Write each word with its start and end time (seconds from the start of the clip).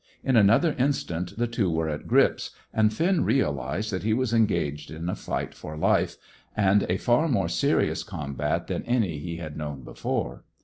In 0.23 0.35
another 0.35 0.73
instant 0.79 1.37
the 1.37 1.45
two 1.45 1.69
were 1.69 1.87
at 1.87 2.07
grips, 2.07 2.49
and 2.73 2.91
Finn 2.91 3.23
realized 3.23 3.91
that 3.91 4.01
he 4.01 4.15
was 4.15 4.33
engaged 4.33 4.89
in 4.89 5.07
a 5.07 5.13
fight 5.15 5.53
for 5.53 5.77
life, 5.77 6.17
and 6.57 6.87
a 6.89 6.97
far 6.97 7.27
more 7.27 7.47
serious 7.47 8.01
combat 8.01 8.65
than 8.65 8.81
any 8.85 9.19
he 9.19 9.37
had 9.37 9.55
known 9.55 9.83
before. 9.83 10.43